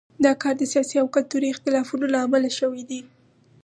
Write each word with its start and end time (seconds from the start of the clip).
دا 0.25 0.31
کار 0.41 0.53
د 0.57 0.63
سیاسي 0.73 0.95
او 0.99 1.07
کلتوري 1.15 1.47
اختلافونو 1.51 2.05
له 2.13 2.17
امله 2.25 2.49
شوی 2.59 2.83
دی. 2.89 3.01